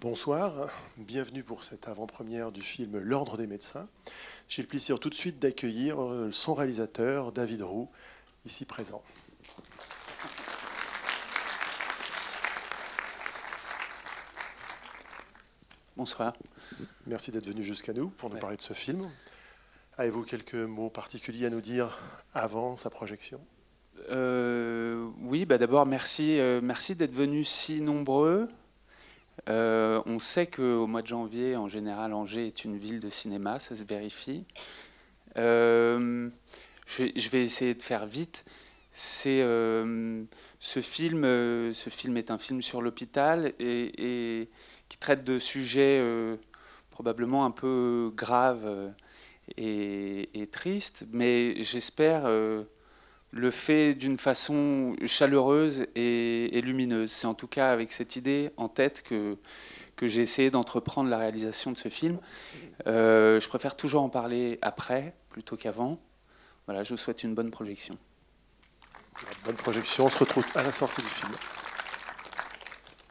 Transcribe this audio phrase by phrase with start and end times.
[0.00, 3.88] Bonsoir, bienvenue pour cette avant-première du film L'Ordre des médecins.
[4.48, 7.88] J'ai le plaisir tout de suite d'accueillir euh, son réalisateur, David Roux,
[8.44, 9.02] ici présent.
[15.96, 16.32] Bonsoir.
[17.08, 19.10] Merci d'être venu jusqu'à nous pour nous parler de ce film.
[19.96, 21.98] Avez-vous quelques mots particuliers à nous dire
[22.34, 23.40] avant sa projection?
[24.10, 28.48] Euh, Oui, bah d'abord merci, euh, merci d'être venus si nombreux.
[29.48, 33.58] Euh, on sait qu'au mois de janvier, en général, Angers est une ville de cinéma,
[33.58, 34.44] ça se vérifie.
[35.36, 36.28] Euh,
[36.86, 38.44] je, vais, essayer de faire vite.
[38.90, 40.24] C'est euh,
[40.58, 41.24] ce film.
[41.24, 44.48] est un film sur l'hôpital et,
[44.88, 46.02] qui traite de sujets
[46.90, 48.92] probablement un peu graves
[49.56, 52.28] et tristes, mais j'espère
[53.30, 57.10] le fait d'une façon chaleureuse et, lumineuse.
[57.10, 59.36] C'est en tout cas avec cette idée en tête que,
[59.96, 62.18] que j'ai essayé d'entreprendre la réalisation de ce film.
[62.86, 65.98] Euh, je préfère toujours en parler après plutôt qu'avant.
[66.66, 67.98] Voilà, je vous souhaite une bonne projection.
[69.44, 71.32] Bonne projection, on se retrouve à la sortie du film.